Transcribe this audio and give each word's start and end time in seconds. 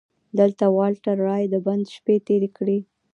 دلته 0.39 0.65
والټر 0.77 1.17
رالي 1.27 1.47
د 1.53 1.55
بند 1.65 1.85
شپې 1.95 2.15
تېرې 2.27 2.49
کړې. 2.57 2.79